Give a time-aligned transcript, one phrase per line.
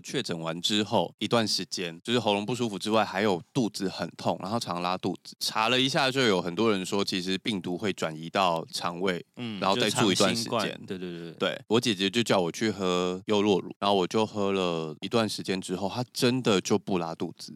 [0.00, 5.36] 我确诊完之后一段时间，就是喉咙不舒服之外，还有肚子很痛，然后常拉肚子。
[5.38, 10.80] 查了一下，就有很多人说，其实病毒会转移到肠胃，嗯，然后再住一段时间。
[10.86, 17.54] 对对对对，我姐姐就叫我去喝优酪乳，然后我就喝了一段时间之后，她真的就不拉肚子。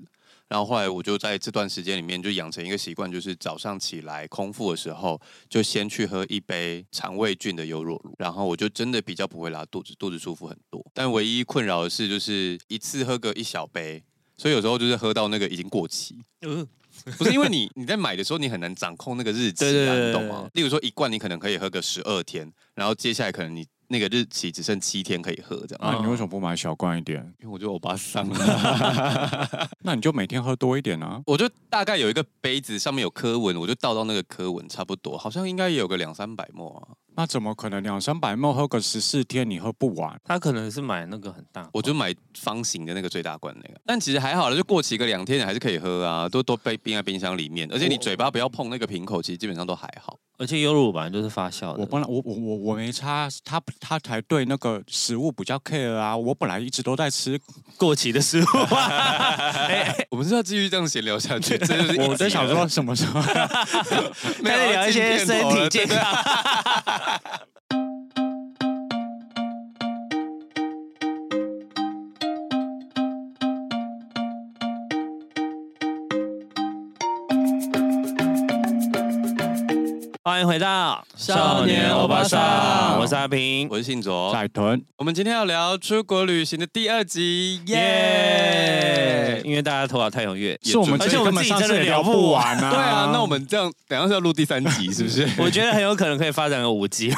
[0.49, 10.85] 然后后来我就在这段时间里面就养成一个习惯，就是早上起来空腹的时候，就先去喝一杯肠胃菌的优酪乳，然后我就真的比较不会拉肚子，肚子舒服很多。
[10.93, 14.03] 但唯一困扰的是，就是一次喝个一小杯，
[14.37, 16.17] 所以有时候就是喝到那个已经过期。
[16.43, 16.67] 嗯，
[17.17, 20.49] 不是因为你你在买的时候你很难掌控那个日期啊，你懂吗？
[20.53, 23.67] 例如说一罐你可能可以喝个十二天，然后接下来可能你。
[23.89, 25.81] 那个日期只剩七天可以喝，这样。
[25.81, 27.21] 那你为什么不买小罐一点？
[27.41, 28.29] 因为我觉得欧巴桑。
[29.83, 31.21] 那你就每天喝多一点啊。
[31.27, 36.97] 我就大概有一个杯子，上面有刻文，我就倒到那个刻文，差不多，好像应该也有个两三百沫啊。
[37.17, 40.21] 那怎么可能两三百沫喝个十四天你喝不完？
[40.25, 43.81] 他可能是买那个很大，我就买方形的那个最大罐那个。
[43.87, 50.19] 但其实还好了，就过期个两天你还是可以喝啊，都都被冰在冰箱里面，而且你嘴巴不要碰那个瓶口，其实基本上都还好。
[50.37, 51.81] 而且优酪乳本来就是发酵的。
[51.81, 56.17] 我本来我我我我没差，他他才对那个食物比较 care 啊。
[56.17, 57.41] 我本来一直都在吃
[57.79, 58.45] 过期的食物。
[58.75, 61.57] 啊、我们是要继续这样闲聊下去？
[61.59, 66.01] 这就是我在想说什么时候开始聊一些身体健康。
[80.45, 84.85] 迎回到少年欧巴桑，我是阿平，我是信卓，海豚。
[84.99, 89.47] 我们今天要聊出国旅行的第二集，耶、yeah!！
[89.47, 92.69] 因为大家头脑太踊跃，是我们，而且我们自己真的聊不完啊。
[92.71, 95.27] 对啊，那我们这样，等下是要录第三集，是不是？
[95.43, 97.11] 我觉得很有可能可以发展个五集。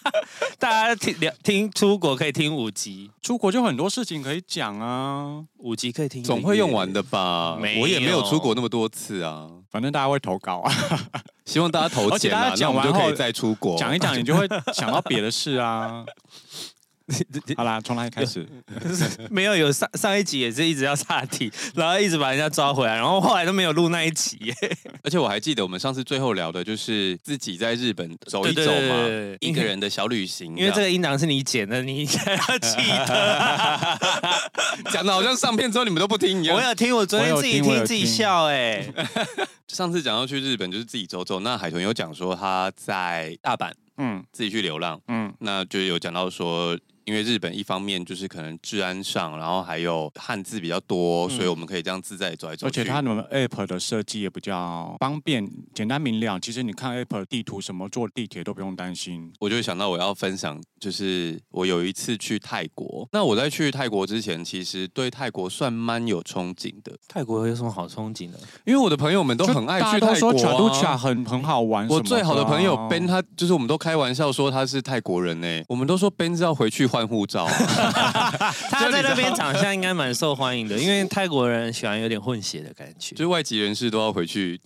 [0.58, 7.58] 大家听聊听出国可以听五集，出国就很多事情可以讲啊，五集可以听，总会用完的吧？
[7.80, 10.70] 我也没有出国那么多次啊，反正大家会投稿啊，
[11.46, 16.04] 希望大家投钱啊，那我们就可以再出国，讲一讲，你就会想到别的事啊。
[17.56, 18.46] 好啦，从哪里开始？
[19.30, 24.54] 没有，有上上一集也是一直要岔题， 然后一直把人家抓回来，然后后来都没有录那一集耶。
[25.02, 30.56] 而且我还记得我们上次最后聊的就是自己在日本走一走嘛，对对对对，一个人的小旅行。
[30.56, 32.76] 因为这个音档是你剪的，你应该要记
[33.06, 33.98] 得。
[34.90, 36.56] 讲的好像上片之后你们都不听一样。
[36.56, 38.84] 我有听，我昨天自己听自己笑哎。
[39.68, 46.78] 上次讲到去日本就是自己走走，那海豚有讲说他在大阪，嗯，自己去流浪，嗯，那就有讲到说。
[47.04, 52.80] 因为日本一方面就是可能治安上，然后还有汉字比较多，嗯，所以我们可以这样自在走来走去。
[52.80, 56.38] 而且它们 app 的设计也比较方便、简单明了。
[56.38, 59.32] 其实你看 app 地图，什么坐地铁都不用担心。
[59.40, 63.08] 我就想到我要分享，就是我有一次去泰国。
[63.12, 66.92] 那我在去泰国之前，其实对泰国算蛮有憧憬的。
[67.08, 68.38] 泰国有什么好憧憬的？
[68.64, 71.88] 因为我的朋友们都很爱去泰国，啊，卡都卡很很好玩。
[71.88, 75.64] 我最好的朋友 Ben，他就是我们都开玩笑说他是泰国人呢。
[75.68, 76.91] 我们都说 Ben 是要回去。
[76.92, 77.48] 换护照，
[78.68, 84.60] 他在那边长相应该蛮受欢迎的，因为泰国人喜欢有点混血的感觉，就是外籍人士都要回去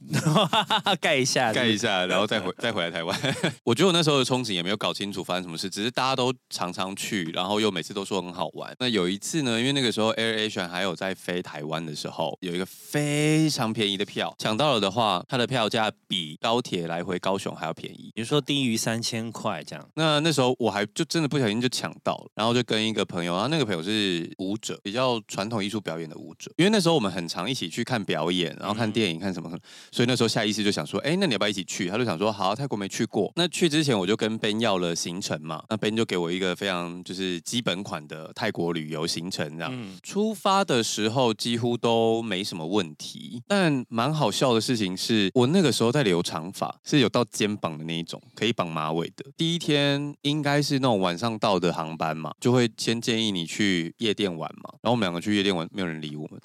[1.01, 3.17] 盖一下，盖一下，然后再回再回来台湾。
[3.63, 8.75] 我觉得我那时候的憧憬也没有搞清楚发生什么事，只是大家都常常去，然后又每次都说很好玩。
[8.81, 19.89] 那有一次呢，因为那个时候 AirAsia 还有在飞台湾的时候，有一个非常便宜的票，抢到了的话，它的票价比高铁来回高雄还要便宜，比如说低于三千块这样。
[19.95, 22.16] 那那时候我还就真的不小心就抢到。
[22.35, 26.53] 然后就跟一个朋友，然后那个朋友是舞者，比较传统艺术表演的舞者。
[26.57, 29.51] 因为那时候我们很常一起去看表演，然后看电影，看什么，
[29.91, 31.89] 所以那时候下意识就想说，哎，那你要不要一起去？
[31.89, 33.33] 他就想说，好，泰国没去过。
[33.37, 39.71] 那去之前我就跟 Ben 要了行程嘛，那 Ben 就给我一个非常就是基本款的泰国旅游行程，这样。
[39.73, 39.97] 嗯。
[40.03, 49.25] 出发的时候几乎都没什么问题，但蛮好笑的事情是我那个时候在留长发，是有到肩膀的那一种，可以绑马尾的。
[49.37, 52.35] 第一天应该是那种晚上到的航班嘛。
[52.39, 56.39] 就会先建议你去夜店玩嘛，然后我们两个去夜店玩，没有人理我们，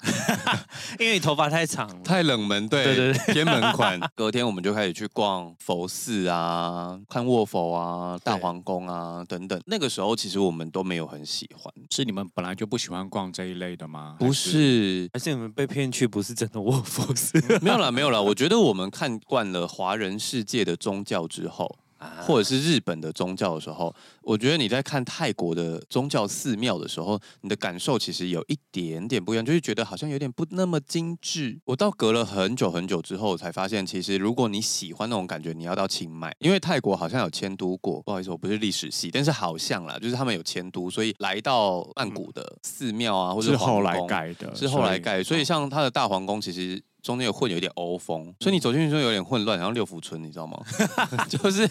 [0.98, 4.00] 因为你头发太长了，太冷门，对对对，偏门款。
[4.16, 9.60] 隔天我们就开始去逛佛寺啊，看卧佛啊，大皇宫啊等等。
[9.66, 14.16] 那个时候其实我们都没有很喜欢，是你们本来就不喜欢逛这一类的吗？
[14.18, 16.06] 不是，还是你们被骗去？
[16.06, 17.40] 不是真的卧佛寺？
[17.62, 18.20] 没有啦，没有啦。
[18.20, 21.78] 我觉得我们看惯了华人世界的宗教之后。
[22.20, 31.58] 或者是日本的宗教的时候，我觉得你在看泰国的宗教寺庙的时候，你的感受其实有一点点不一样，就是觉得好像有点不那么精致。
[31.64, 38.00] 我到隔了很久很久之后，才发现其实如果你喜欢那种感觉，你要到清迈，因为泰国好像有迁都过。
[38.02, 46.82] 不好意思，我不是历史系，但是好像啦，就是他们有迁都，所以来到曼谷的寺庙啊，或者是后来盖的，是后来盖，所以像他的大皇宫其实。
[47.02, 50.56] 中间有混有一点欧风，所以你走进去之后有点混乱，然后六福村你知道吗？
[51.28, 51.68] 就是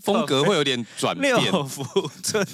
[0.00, 1.34] 风格会有点转变。
[1.42, 1.84] 六福
[2.22, 2.46] 村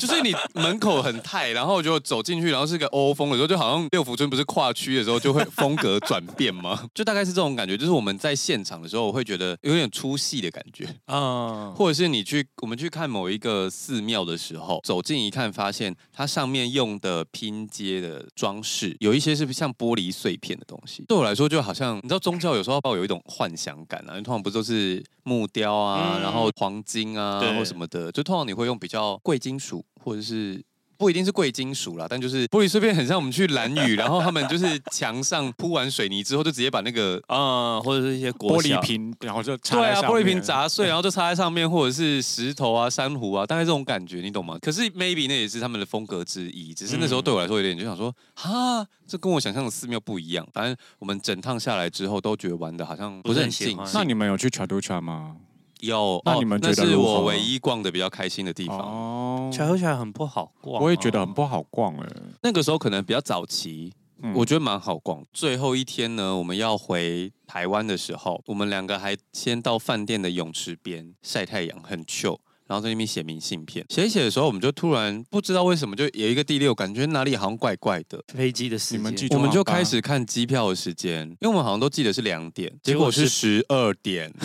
[0.00, 6.88] 就是你门口很泰，然后就走进去，然后是个欧风的时候，就好像六福村不是跨区的时候就会风格转变吗？
[6.94, 11.70] 就大概是这种感觉，就是我们在现场的时候，我会觉得有点出戏的感觉啊。
[11.76, 30.64] 或者是你去我们去看某一个寺庙的时候，走近一看，发现它上面用的拼接的装饰有一些是像玻璃碎片的东西，对我来说就好像，你知道宗教有时候抱有一种幻想感啊，因为通常不都是木雕啊，然后黄金啊，或什么的，就通常你会用比较贵金属或者是。
[30.98, 44.58] 不一定是贵金属啦，但就是 玻璃碎片很像我们去蓝雨，然后他们就是墙上铺完水泥之后，就直接把那个啊、嗯，或者是一些玻璃瓶，然后就对啊，玻璃瓶砸碎，然后就插在上面，或者是石头啊、珊瑚啊，大概这种感觉，你懂吗？
[44.60, 50.46] 可是 maybe 那也是他们的风格之一，只是那时候对我来说有点就想说，哈、嗯，这跟我想象的寺庙不一样。
[50.52, 53.78] 反正我们整趟下来之后，都觉得玩的好像不是很尽兴。
[53.94, 55.36] 那你们有去 Chatuchak 吗？
[55.80, 58.78] 有，那你们觉得、哦、那是我唯一逛的比较开心的地方。
[58.78, 62.08] 哦，巧合起来很不好逛，我也觉得很不好逛哎。
[62.42, 63.92] 那个时候可能比较早期，
[64.22, 65.24] 嗯、我觉得蛮好逛。
[65.32, 73.84] 最后一天呢，我们要回台湾的时候，我们两个还先到饭店的泳池边晒太阳，很 chill，然后在那边写明信片。
[73.90, 78.22] 写一写的时候，我们就突然不知道为什么就有一个第六感觉哪里好像怪怪的。
[78.28, 84.32] 飞机的时间，我们就开始看机票的时间，因为我们好像都记得是两点，结果是十二点。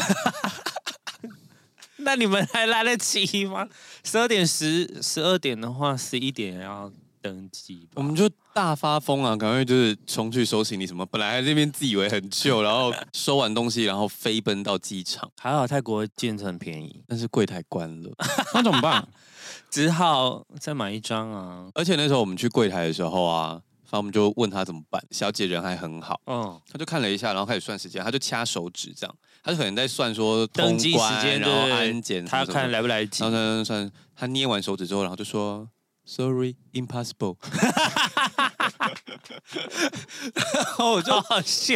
[2.06, 3.68] 那你们还来得及吗？
[4.04, 7.88] 十二点十十二点的话，十一点要登机。
[7.96, 11.06] 我们就大发疯啊，赶快就是冲去收行李什么。
[11.06, 15.30] 本来在那边自以为很旧，然后收完东西，然后飞奔到机场。
[15.40, 18.12] 还好泰国建成便宜，但是柜台关了，
[18.54, 19.08] 那怎么办？
[19.70, 21.68] 只好再买一张啊。
[21.76, 23.62] 而且那时候我们去柜台的时候啊。
[23.92, 29.14] 然后我们就问他怎么办，小姐人还很好，嗯，他就看了一下，然后开始算时间，他就掐手指这样，
[29.44, 35.68] 他就可能在算说登机时间，然后安检，他看来不来得及，然后算算算，他捏完手指之后，然后就说
[36.06, 37.38] Sorry, impossible，
[40.34, 41.76] 然后我就好笑，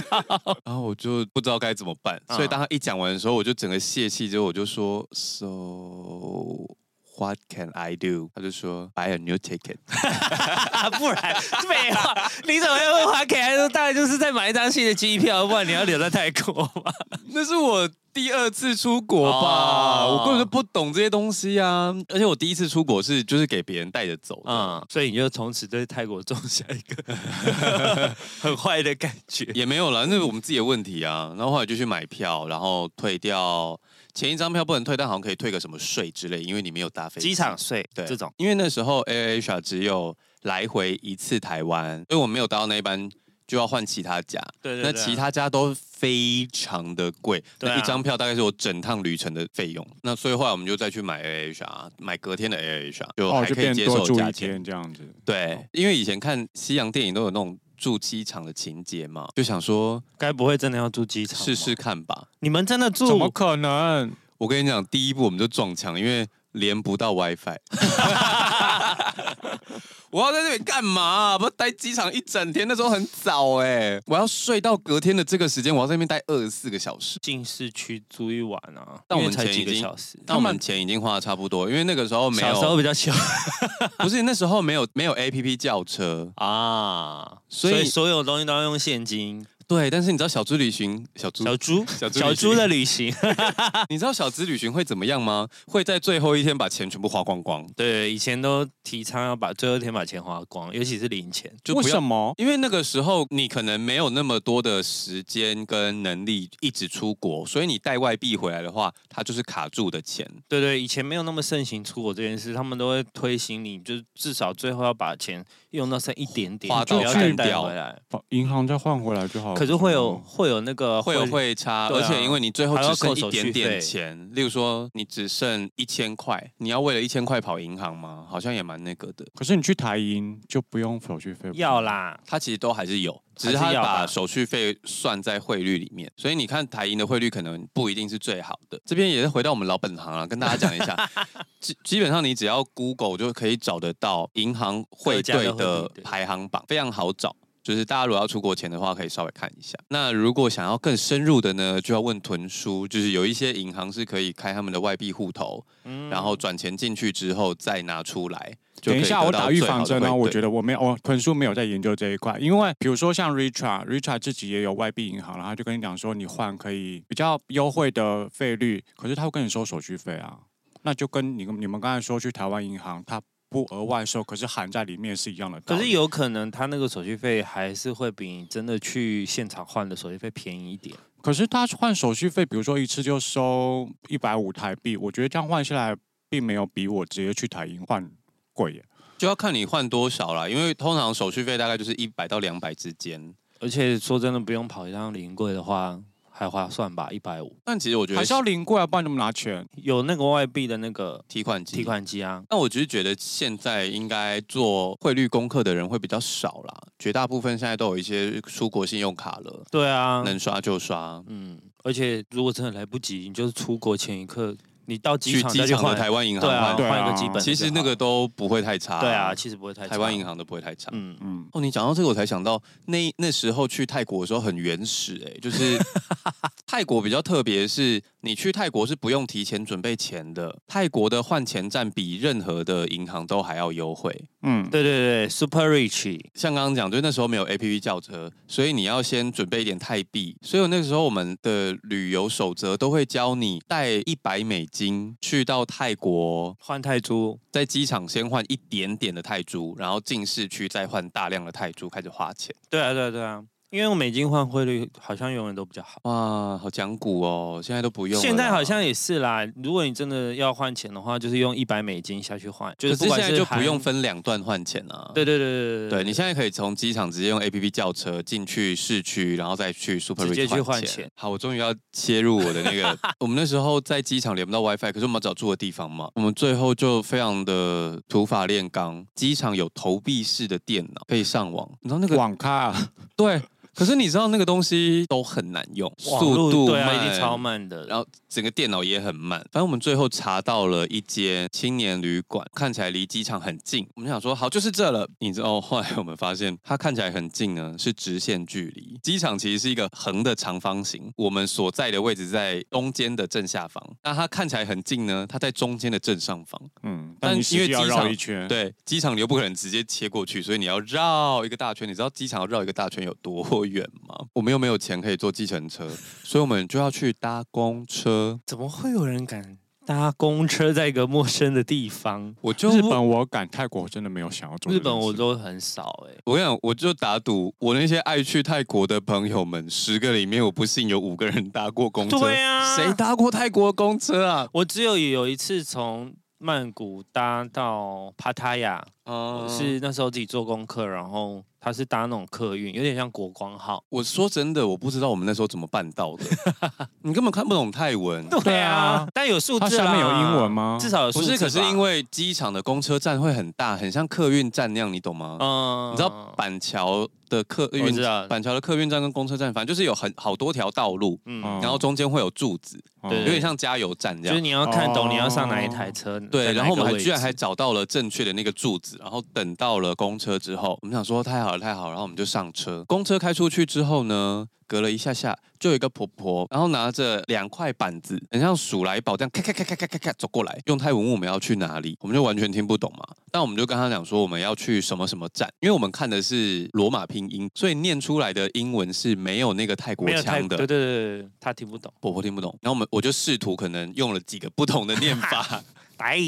[0.63, 6.75] 然后我就不知道该怎么办，所以当他一讲完的时候，我就整个泄气，之后我就说 So。
[7.17, 8.29] What can I do？
[8.35, 9.77] 他就说 Buy a new ticket。
[10.99, 12.13] 不然废话，
[12.45, 13.69] 你怎么会问 What can I do？
[13.69, 16.91] 大概就是在买一张新的机票，不然你要留在泰国吗？
[17.33, 21.93] 那是我第二次出国吧，哦、我根本就不懂这些东西啊。
[22.07, 29.43] 而且我第一次出国是就是给别人带着走，嗯，所以你就从此对泰国种下一个 很坏的感觉。
[29.53, 31.33] 也没有啦，那是我们自己的问题啊。
[31.37, 33.77] 然后后来就去买票，然后退掉。
[34.13, 37.27] 前一张票不能退，但好像可以退个什么税之类，因为你没有搭飞机。
[37.27, 43.09] 机场税对这种，因为那时候 AirAsia 只有来回一次台湾，所以我没有搭到那一班，
[43.45, 44.41] 就要换其他家。
[44.61, 44.89] 对，对对。
[44.89, 49.85] 那其他家都非常的贵，那一张票大概是我整趟旅程的费用。
[50.03, 55.01] 那所以后来我们就再去买 AirAsia，买隔天的 AirAsia，就还可以接受价钱这样子。
[55.23, 57.57] 对，哦、因为以前看西洋电影都有那种。
[57.77, 61.37] 住机场的情节嘛，就想说，该不会真的要住机场？
[61.37, 62.29] 试试看吧。
[62.39, 63.05] 你们真的住？
[63.05, 64.13] 怎么可能？
[64.37, 67.57] 我跟你讲，第一步我们就撞墙，因为连不到 WiFi。
[70.15, 71.37] 我要在这里干嘛、啊？
[71.37, 74.01] 不要待机场一整天，那时候很早哎、欸。
[74.05, 77.19] 我要睡到隔天的这个时间，我要在那边待二十四个小时。
[77.21, 78.97] 进市区住一晚啊？
[79.09, 80.17] 但我们才几个小时？
[80.25, 82.47] 但我们钱已经花的差不多，因为那个时候没有。
[82.47, 83.13] 小时候比较穷，
[83.99, 89.45] 不是那时候没有没有 APP 叫车啊，所以所有东西都要用现金。
[89.67, 93.13] 对，但是你知道小猪旅行，小猪，小猪，小猪，小猪的旅行，
[93.89, 95.47] 你知道小资旅行会怎么样吗？
[95.67, 97.65] 会在最后一天把钱全部花光光。
[97.75, 101.51] 对，以前都提倡要把最后一天把钱花光，尤其是零钱。
[101.63, 102.33] 就为什么？
[102.37, 110.29] 因为那个时候你可能没有那么多的时间跟能力一直出国，所以你带外币回来的话，它就是卡住的钱。
[110.47, 119.54] 对对，以前没有那么盛行出国这件事，他们都会推行你，就是至少最后要把钱用到剩一点点，花到去带回来，银行再换回来就好。
[119.55, 128.25] 可是会有会有那个会有会差，啊而且因为你最后只剩一点点钱，例如说你只剩一千块，你要为了一千块跑银行吗？
[128.29, 129.25] 好像也蛮那个的。
[129.33, 138.79] 可是你去台银就不用手续费，要啦，它其实都还是有，只是它还是要吧把手续费算在汇率里面，所以你看台银的汇率可能不一定是最好的。
[138.85, 140.95] 这边也是回到我们老本行啊，跟大家讲一下，
[141.59, 147.35] 基基本上你只要 Google 就可以找得到银行汇兑的排行榜，非常好找。
[147.65, 149.75] 就是大家如果要出国前的话，可以稍微看一下。
[149.87, 152.87] 那如果想要更深入的呢，就要问屯叔。
[152.87, 158.55] 就是有一些银行是可以开他们的外币户头，嗯然后转钱进去之后再拿出来。
[158.83, 160.01] 等一下，我打预防针哦。
[160.01, 170.37] 的汇兑我觉得我没有，我屯叔没有在研究这一块，因为比如说像 Richard，Richard 自己也有外币银行，然后就跟你讲说，你换可以比较优惠的费率，可是他会跟你收手续费啊，
[170.83, 173.19] 那就跟你你们刚才说去台湾银行，他
[173.55, 175.61] 不额外收，可是含在里面是一样的。
[175.61, 180.93] 可是有可能他那个手续费还是会比你真的去现场换的手续费便宜一点。
[181.21, 185.95] 可是他换手续费，比如说一次就收一百五台币，我觉得这样换下来，
[186.27, 188.11] 并没有比我直接去台银换
[188.51, 188.83] 贵耶。
[189.17, 193.33] 就要看你换多少啦，因为通常手续费大概就是一百到两百之间。
[193.61, 195.97] 而且说真的，不用跑一趟临柜的话，
[196.37, 197.09] 还划算吧？
[197.11, 199.65] 一百五但其实我觉得还是要临柜啊，不然怎么拿钱？
[199.77, 201.77] 有那个外币的那个提款机。
[201.77, 202.43] 提款机啊。
[202.49, 211.23] 那我只是觉得现在应该做汇率功课的人会比较少啦，绝大部分现在都有一些出国信用卡了，对啊，能刷就刷。
[211.27, 214.53] 嗯，而且如果真的来不及，你就是出国前一刻，
[214.87, 217.45] 你到机去场再去换的台湾银行对啊，换，对啊换一个基本的就好。
[217.45, 218.99] 其实那个都不会太差。
[218.99, 220.89] 对啊，，其实不会太差台湾银，行都不会太差。
[220.93, 225.77] 嗯，嗯，哦，你讲到这个，我才想到那那时候去泰国的时候很原始哎、就是
[226.65, 234.25] 泰国比较特别，是你去泰国是不用提前准备钱的，泰国的换钱站比任何的银行都还要优惠。
[234.41, 240.35] 嗯，对对对，Super Rich，像刚刚讲，就是那时候没有 A P P 叫车，所以你要先准备一点泰币。
[240.41, 252.53] 所以那个时候我们的旅游守则都会教你带一百美金去到泰国，换泰铢，在机场先换一点点的泰铢，然后进市区再换大量的泰铢开始花钱。
[252.69, 253.41] 对啊对啊对啊，
[253.75, 255.99] 因为用美金换汇率好像永远都比较好。
[256.03, 257.59] 哇，好讲古哦！
[257.61, 258.25] 现在都不用了啦。
[258.25, 263.77] 现在好像也是啦，如果你真的要换钱的话，就是用一百美金下去换，就可是是不管现在就不含用。
[263.77, 265.11] 分两段换钱啊。
[265.13, 283.41] 对对对对对，你现在可以从机场直接用 A P P 叫车进去市区，然后再去 Super 直接 Rich 去换换钱好，我终于要切入我的那个，我们那时候在机场连不到 WiFi，可是我们要找住的地方嘛，我们最后就非常的土法炼钢，机场有投币式的电脑可以上网，你知道那个网咖、啊、对，
[283.75, 287.85] 可是你知道那个东西都很难用，速度路对啊，慢一定超慢的。
[287.87, 293.85] 然后整个电脑也很慢，反正我们最后查到了一间青年旅馆，看起来离机场很近。
[293.95, 298.97] 我们想说好就是这了，你知道后来我们发现它看起来很近呢，是直线距离。
[299.03, 303.83] 机场其实是一个横的长方形，我们所在的位置在中间的正下方。
[304.03, 306.61] 那它看起来很近呢，它在中间的正上方。
[306.83, 311.87] 嗯，但因为机场绕一圈，，对，机场你又不可能直接切过去，所以你要绕一个大圈。
[311.87, 314.15] 你知道机场要绕一个大圈有多远吗？
[314.33, 315.87] 我们又没有钱可以坐计程车，
[316.23, 318.39] 所以我们就要去搭公车。
[318.45, 322.33] 怎么会有人敢搭公车在一个陌生的地方？
[322.41, 324.79] 我就日本我敢，泰国我真的没有想要做日。
[324.79, 332.19] 本我都很少哎、我跟你讲，我就打赌，我那些爱去泰国的朋友们，十个里面我不信有五个人搭过公车。
[332.19, 334.47] 对啊谁搭过泰国公车啊？
[334.53, 343.83] 我只有有一次从曼谷搭到帕塔亚，嗯是那时候自己做功课，然后他是搭那种客运，有点像国光号。
[343.89, 346.23] 我说真的，我不知道我们那时候怎么办到的。
[347.01, 348.23] 你根本看不懂泰文。
[348.43, 351.31] 对啊，但有数字啦它下面有英文吗至少有数字吧。
[351.31, 355.37] 不是，可是因为机场的公车站会很大，很像客运站那样，你懂吗？
[355.41, 357.95] 嗯你知道板桥的客运，
[358.27, 364.33] 板桥的客运站跟公车站，反正就是有很好多条道路，嗯，哦然后中间会有柱子，哦对有点像加油站这样。
[364.33, 366.19] 就是你要看懂哦你要上哪一台车。
[366.19, 372.83] 对，然后我们还居然还找到了正确的那个柱子，然后等到了公车之后，我们想说太好了太好了，然后我们就上车。
[372.87, 383.05] 公车开出去之后呢，隔了一下下，就有一个婆婆，然后拿着两块板子，很像鼠来宝这样，咔咔咔咔咔咔咔走过来，用泰文问我们要去哪里，我们就完全听不懂嘛。
[383.31, 390.57] 但我们就跟他讲说我们要去什么什么站，因为我们看的是罗马拼音，所以念出来的英文是没有那个泰国腔的。
[390.57, 391.93] 对对对对，他听不懂。
[391.99, 395.61] 婆婆听不懂，然后我们我就试图可能用了几个不同的念法，
[395.97, 396.19] 台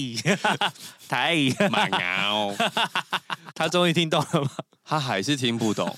[1.07, 1.35] 台，
[1.69, 2.55] 蛮牛。
[3.55, 4.51] 他终于听懂了吗？
[4.83, 5.95] 他还是听不懂，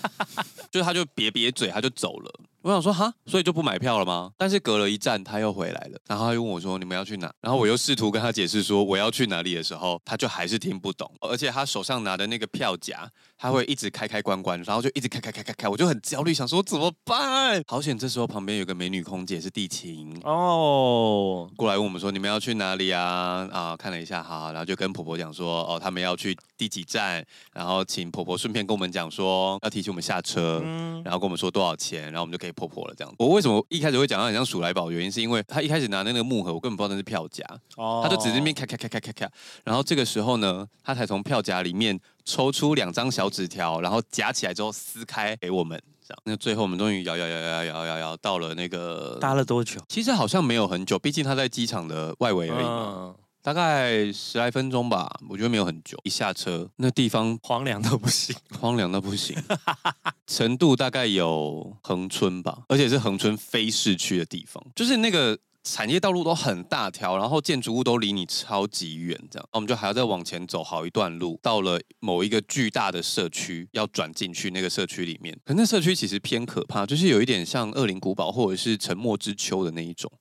[0.71, 2.39] 就他就瘪瘪嘴，他就走了。
[2.61, 4.31] 我想说哈，所以就不买票了吗？
[4.37, 17.63] 但是隔了一站他又回来了，然后他又问我说：“你们要去哪？”然后我又试图跟他解释说我要去哪里的时候，他就还是听不懂，而且他手上拿的那个票夹，他会一直开开关关，然后就一直开开开开开，我就很焦虑，想说怎么办？
[17.65, 33.13] 好险，这时候旁边有个美女空姐是地勤哦，过来问我们说：“你们要去哪里啊？”啊，看了一下，哈，然后就跟婆婆讲说：“哦，他们要去第几站？”然后请婆婆顺便跟我们讲说要提醒我们下车，嗯、然后跟我们说多少钱，然后我们就可以婆婆了这样。
[33.18, 34.91] 我为什么一开始会讲到很像鼠来宝？
[34.91, 37.46] 原因是因为他一开始拿那个木盒，我根本不知道那是票夹，
[37.77, 39.32] 哦、他就只是那边咔咔咔咔咔咔，
[39.63, 46.22] 然后这个时候呢，他才从票夹里面抽出两张小纸条，然后夹起来之后撕开给我们，这样。
[46.25, 49.79] 那最后我们终于摇摇摇摇摇摇摇到了那个搭了多久？
[49.88, 52.94] 其实好像没有很久，毕竟他在机场的外围而已嘛。
[52.98, 55.98] 嗯大概十来分钟吧，我觉得没有很久。
[56.03, 59.36] 一下车，那地方荒凉到不行， 荒凉到不行，
[60.27, 75.38] 程度大概有恒春吧，而且是恒春非市区的地方，就是那个产业道路都很大条，然后建筑物都离你超级远，这样，我们就还要再往前走好一段路，到了某一个巨大的社区，要转进去那个社区里面。
[75.46, 80.12] 可那社区其实偏可怕，就是有一点像恶灵古堡或者是沉默之丘的那一种。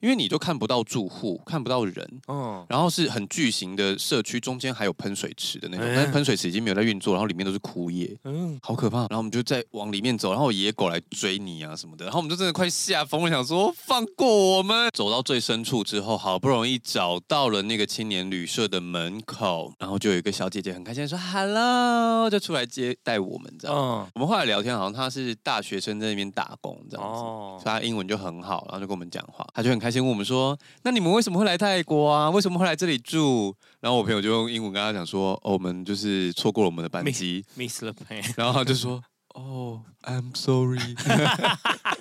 [0.00, 8.98] 因为你就看不到住户，看不到人，嗯，然后是很巨型的社区，中间还有喷水池的那种，但是喷水池已经没有在运作，然后里面都是枯叶，嗯，好可怕。
[9.00, 14.88] 然后我们就在往里面走，然后野狗来追你啊什么的，然后我们就真的快吓疯了，想说放过我们。
[14.94, 23.76] 走到最深处之后，好不容易找到了那个青年旅社的门口，然后就有一个小姐姐很开心说 “hello”，就出来接待我们，这样。
[23.76, 29.87] 嗯，我们后来聊天，好像她是大学生在那边打工这样子，所以她英文就很好，然后就跟我们讲话，她就很开。
[29.88, 32.28] 还先问我们说，那你们为什么会来泰国啊？
[32.28, 33.54] 为什么会来这里住？
[33.80, 38.30] 然后我朋友就用英文跟他讲说，哦，我们就是错过了我们的班机， miss the plane。
[38.36, 39.02] 然后他就说，
[39.34, 40.94] 哦，I'm sorry。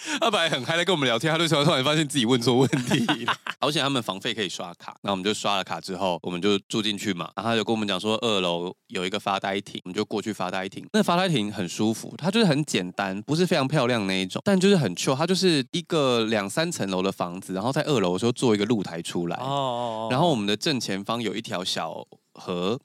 [0.20, 3.26] 他本来很嗨在跟我们聊天，他就突然发现自己问错问题。
[3.60, 7.30] 而且他们房费可以刷卡，那我们就刷了卡之后，我们就住进去嘛。
[7.36, 10.86] 然后他就跟我们讲说，二楼有一个发呆亭，我们就过去发呆亭。
[10.92, 15.16] 那发呆亭很舒服，它就是很简单，不是非常漂亮那一种，但就是很 chill。
[15.16, 19.36] 它就是一个两三层楼的房子，然后在二楼的时候做一个露台出来。
[19.38, 20.08] 哦。
[20.10, 22.78] 然后我们的正前方有一条小河，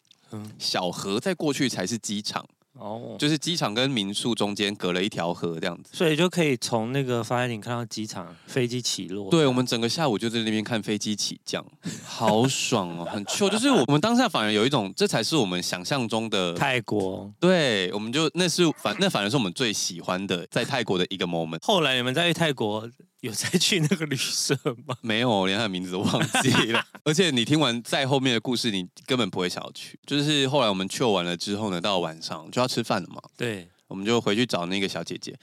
[0.58, 2.43] 小河再过去才是机场。
[2.80, 3.20] 哦，oh.
[3.20, 9.30] 就是机场跟民宿中间隔了一条河这样子，所以就可以从那个发呆亭看到机场飞机起落。
[9.30, 11.63] 对，我们整个下午就在那边看飞机起降，
[12.03, 13.50] 好爽哦，很 chill。
[13.51, 17.32] 就是我们当下反而有一种，这才是我们想象中的泰国。
[17.39, 21.60] 对，我们就那是反那反而是我们最喜欢的在泰国的一个 moment。
[21.62, 22.89] 后来你们在泰国。
[23.24, 24.53] 有再去那个旅社
[24.86, 24.94] 吗？
[25.00, 26.86] 没有，连他的名字都忘记了。
[27.06, 29.98] 而且你听完再后面的故事，你根本不会想要去。
[30.06, 33.22] 就是后来我们去完了之后呢，到晚上就要吃饭了嘛。
[33.38, 35.34] 对，我们就回去找那个小姐姐。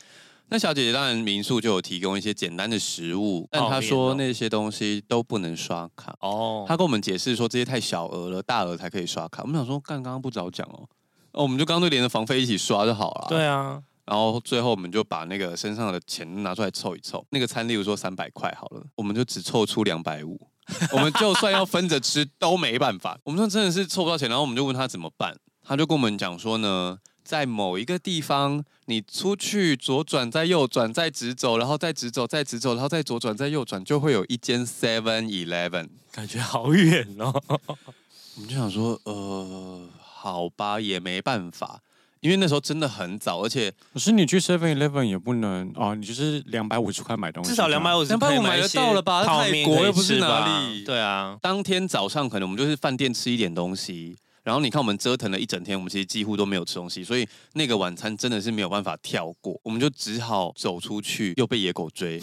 [0.51, 6.15] 那小姐姐当然民宿就有提供一些简单的食物，但她说那些东西都不能刷卡。
[6.21, 9.41] 哦，她跟我们解释说这些太小额了，大额才可以刷卡。
[9.43, 10.87] 我们想说，干刚刚不早讲哦，
[11.33, 13.27] 哦，我们就刚刚就连着房费一起刷就好了。
[13.31, 13.83] 对啊。
[14.11, 20.37] 然后最后我们就把那个身上的钱拿出来凑一凑，那个餐例如说三百块好了，我们就只凑出两百五，
[20.91, 23.17] 我们就算要分着吃都没办法。
[23.23, 37.33] 我们说真的是凑不到钱，然后我们就问他怎么办，他就跟我们讲说呢，在某一个地方，你出去左转再右转再直走，然后再直走再直走，然后再左转再右转，就会有一间 Seven Eleven，感觉好远哦。
[38.35, 41.81] 我们就想说，呃，好吧，也没办法。
[42.21, 49.25] 因为那时候真的很早，而且可是你去 Seven Eleven 也不能哦，你就是两百五十块买东西，至少两百五十块买，买得到了吧？
[49.25, 51.37] 泰国又不是哪里，对啊。
[51.41, 54.17] 当天早上可能我们就是饭店吃一点东西。
[54.43, 62.21] 然后你看，我们折腾了一整天，我们其实几乎都没有吃东西，所以那个晚餐真的是没有办法跳过，我们就只好走出去，又被野狗追，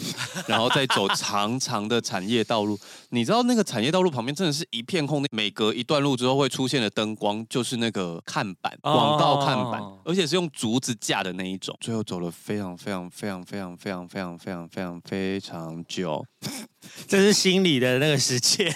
[0.48, 2.76] 然后再走长长的产业道路。
[3.10, 11.76] 你知道那个产业道路旁边真的是一片空地，每隔一段路之后会出现的灯光就是那个看板，广告看板，而且是用竹子架的那一种。
[11.80, 16.24] 最后走了非常非常非常非常非常非常非常非常非常久。
[17.06, 18.72] 这是心理的那个时间，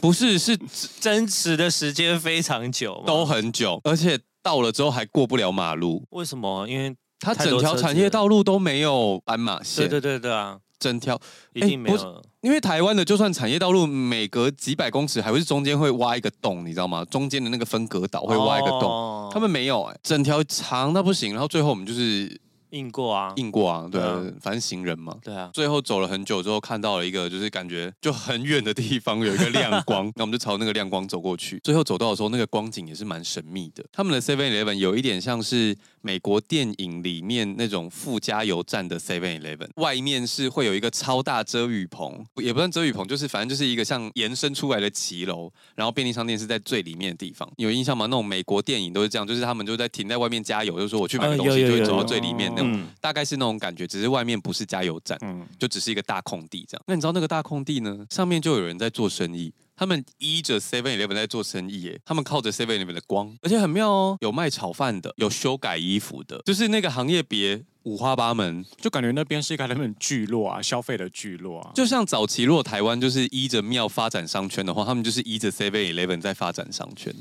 [0.00, 0.58] 不是，是
[1.00, 6.04] 真实的时间非常久，都很久，而且到了之后还过不了马路。
[6.10, 6.68] 为什么？
[6.68, 9.88] 因为它整条产业道路都没有斑马线。
[9.88, 11.20] 对对对对啊，整条
[11.52, 12.24] 一定没有。
[12.40, 17.04] 因为台湾的就算产业道路，每隔几百公尺还会是中间会挖一个洞，你知道吗？
[17.06, 21.32] 中间的那个分隔岛会挖一个洞，他们没有哎，整条长到不行。
[21.32, 22.40] 然后最后我们就是。
[22.70, 25.16] 印过啊，印过啊，对啊，反正行人嘛。
[25.22, 31.60] 对啊，最后走了很久之后，看到了一个就是感觉就很远的地方有一个亮光， 那我们就朝那个亮光走过去。
[31.62, 33.84] 最后走到的时候，那个光景也是蛮神秘的。
[33.92, 47.48] 他们的 Seven Eleven 有一点像是美国电影里面那种附加油站的 Seven Eleven，外面是会有一个超大遮雨棚，也不算遮雨棚，就是反正就是一个像延伸出来的骑楼，然后便利商店是在最里面的地方。
[47.56, 48.06] 有印象吗？
[48.06, 52.72] 那种美国电影都是这样，就是他们就在停在外面加油，就是说我去买个东西就会走到最里面那种。
[52.72, 56.82] 嗯，大概是那种感觉，只是外面不是加油站，嗯，就只是一个大空地这样。
[56.86, 58.04] 那你知道那个大空地呢？
[58.10, 62.00] 上面就有人在做生意，他们依着 Seven Eleven 在做生意耶。
[62.04, 68.64] 他们靠着 Seven Eleven 的光，而且很妙哦，有卖炒饭的，有修改衣服的，就是那个行业别五花八门。
[68.80, 71.70] 就感觉那边是一个他们聚落啊，消费的聚落啊。
[71.74, 77.14] 就像早期如果台湾就是依着庙发展商圈的话，他们就是依着 Seven Eleven 在发展商圈。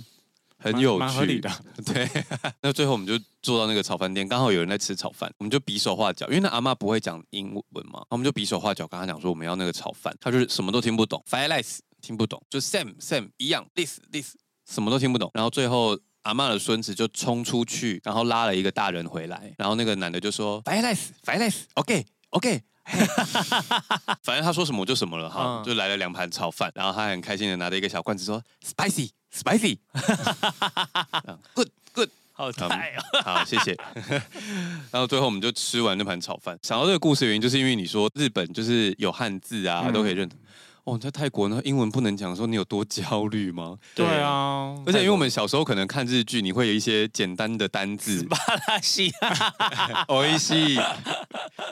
[0.71, 1.49] 很有趣，蛮合理的。
[1.85, 2.09] 对，
[2.61, 14.35] 那最后我们就坐到那个炒饭店，刚好有人在吃炒饭，我们就比手画脚，因为那阿嬷不会讲英文嘛，我们就比手画脚跟他讲说我们要那个炒饭，他就是什么都听不懂，fried rice 听不懂，就 same same 一样，this this
[14.67, 22.63] 什么都听不懂，然后最后阿嬷的孙子就冲出去，然后拉了一个大人回来，然后那个男的就说 rice fried rice，OK OK。
[24.23, 33.75] 反正他说什么我就什么了哈，就来了两盘炒饭，然后他很开心的拿着一个小罐子说 spicy spicy，good good，好菜哦，好谢谢。
[34.91, 36.57] 然后最后我们就吃完那盘炒饭。
[36.61, 40.29] 想到这个故事的原因，就是因为你说日本就是有汉字啊，都可以认。
[40.84, 43.76] 哦，在泰国呢，英文不能讲，说你有多焦虑吗？
[43.94, 48.36] 对啊，而且因为我们小时候可能看日剧，你会有一些简单的单字，巴
[48.66, 49.12] 拉西，
[50.08, 50.82] おいしい，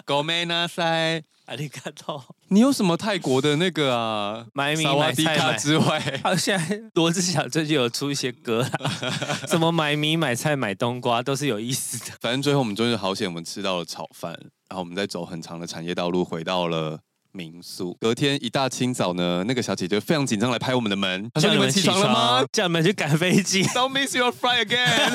[0.05, 2.23] ごめんなさい，阿里嘎多。
[2.49, 4.47] 你有什么泰国的那个啊？
[4.53, 9.11] 买米萨瓦买菜买迪卡之外，好，现在罗志祥最近有出一些歌啦，
[9.49, 12.17] 什么买米买菜买冬瓜都是有意思的。
[12.21, 14.33] 反正最后我们终于好险，我们吃到了炒饭，
[14.69, 17.01] 然后我们再走很长的产业道路回到了。
[17.34, 17.98] 民宿。
[18.00, 22.46] 隔天一大清早呢，那个小姐姐非常紧张来拍我们的门，她说：“你们起床了吗？
[22.54, 23.64] 叫你们去赶飞机。
[23.76, 25.12] ”Don't miss your flight again。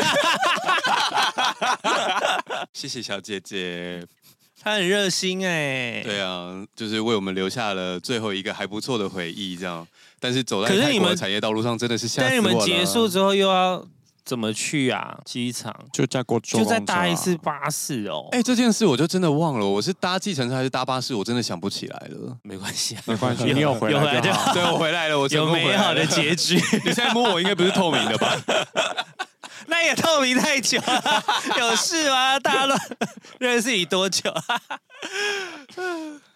[2.74, 4.06] 谢谢小姐姐，
[4.62, 6.02] 她很热心哎。
[6.02, 9.86] 对啊，就是为我们留下了最后一个还不错的回忆，这样。
[10.20, 12.30] 但是走在泰国的产业道路上真的是吓死我了。
[12.30, 13.86] 但你们结束之后又要。
[14.28, 15.18] 怎么去啊？
[15.24, 18.28] 机场就在过，就再搭一次巴士哦。
[18.32, 22.36] 哎，这件事我就真的忘了，我是搭计程车还是搭巴士，我真的想不起来了。
[22.42, 24.52] 没关系， 没关系，你有回来就好。
[24.52, 26.56] 对，我回来了，我有美好的结局。
[26.84, 28.36] 你现在摸我应该不是透明的吧？
[29.68, 31.24] 那也透明太久了，
[31.58, 32.38] 有事吗？
[32.38, 32.74] 大家都
[33.38, 34.30] 认识你多久？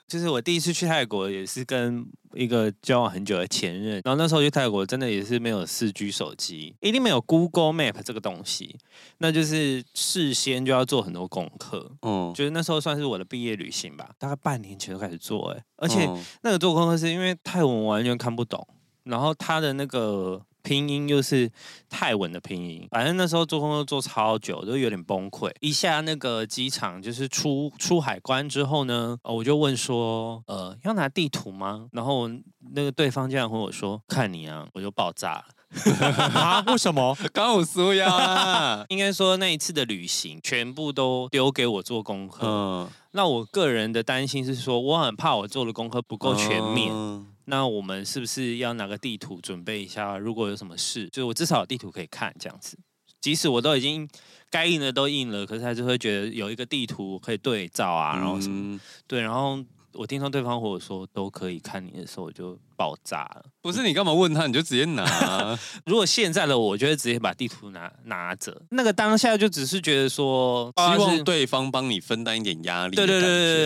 [0.08, 8.76] 就是我第一次去泰国，也是跟一个交往很久的前任，然后那时候去泰国真的也是没有四 G 手机，一定没有 Google Map 这个东西，
[9.18, 11.90] 那就是事先就要做很多功课。
[12.02, 16.08] 嗯，就是那时候算是我的毕业旅行吧，大概半年前就开始做，哎，而且
[16.42, 18.66] 那个做功课是因为泰文完全看不懂，
[19.04, 20.42] 然后他的那个。
[20.62, 21.50] 拼音又是
[21.90, 25.50] 泰文的拼音，反正那时候做工作做超久，都有点崩溃。
[25.60, 31.88] 一下那个机场就是出出海关之后呢，我就问说，呃，要拿地图吗？
[31.92, 32.28] 然后
[32.74, 35.44] 那个对方竟然和我说，看你啊，我就爆炸了。
[36.34, 36.62] 啊？
[36.68, 37.16] 为什么？
[37.32, 38.84] 刚我输呀。
[38.88, 42.46] 应该说那一次的旅行全部都丢给我做功课。
[42.46, 46.92] 嗯，那我个人的担心是说，我很怕我做的功课不够全面。
[46.92, 50.16] 嗯那我们是不是要拿个地图准备一下？
[50.16, 52.78] 如果有什么事，就是我至少有地图可以看，这样子。
[53.20, 54.08] 即使我都已经
[54.50, 58.80] 该印的都印了，可是他就会觉得有一个地图可以对照啊，然后什么？
[59.06, 63.44] 对，然后我听到对方和我说都可以看你的时候，我就爆炸了。
[63.60, 64.48] 不是你干嘛问他？
[64.48, 65.58] 你就直接拿啊。
[65.86, 68.60] 如果现在的我，就会直接把地图拿拿着。
[68.70, 72.96] 那个当下就只是觉得说，希望对方帮你分担一点压力。
[72.96, 73.56] 对对对对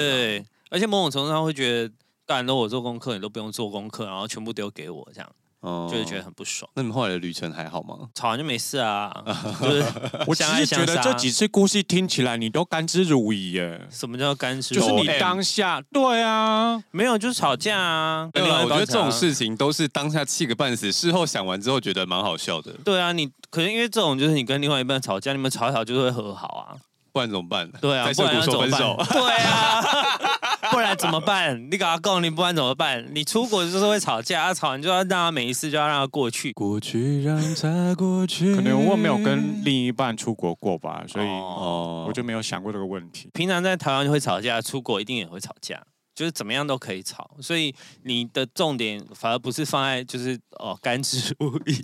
[0.40, 1.94] 对，而且某种程度上会觉得。
[2.26, 6.68] 当然都我做功课，你都不用做功课，然后全部丢给我，这样，哦、就会觉得很不爽。
[6.74, 8.08] 那你们后来的旅程还好吗？
[8.14, 9.14] 吵完就没事啊。
[9.62, 9.84] 就是
[10.26, 13.80] 我其实觉得这几次故事听起来你都甘之如饴耶。
[13.90, 14.74] 什么叫甘之？
[14.74, 18.28] 就是你当下对啊，没有就是吵架啊。
[18.32, 22.72] 对啊，我觉得这种事情都是当下气个半死，事后想完之后觉得蛮好笑的。
[22.84, 26.76] 对啊，你可能因为这种就是你跟另外一半吵架，你们吵一吵就会和好啊。
[27.16, 27.66] 不然怎么办？
[27.80, 28.78] 对啊，不然怎么办？
[29.08, 29.82] 对啊，
[30.70, 31.70] 不然怎么办？
[31.70, 33.02] 你搞他够，你不然怎么办？
[33.14, 36.52] 你出国就是会吵架，啊、吵完就要让他每一次就要让他过去。
[36.52, 38.54] 过去让他过去。
[38.54, 43.30] 可能我没有跟另一半出国过吧，所以哦，我就没有想过这个问题。
[43.32, 45.82] 平常在台湾就会吵架，出国一定也会吵架。
[46.16, 47.72] 就是怎么样都可以吵，所以
[48.04, 51.78] 你的重点反而不是放在就是哦甘之如飴。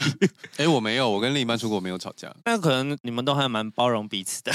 [0.53, 2.35] 哎、欸，我没有，我跟另一半出国没有吵架。
[2.47, 4.51] 那可能你们都还蛮包容彼此的，